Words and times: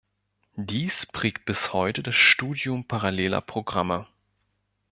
Dies 0.55 1.05
prägt 1.05 1.45
bis 1.45 1.73
heute 1.73 2.01
das 2.01 2.15
Studium 2.15 2.87
paralleler 2.87 3.39
Programme. 3.41 4.07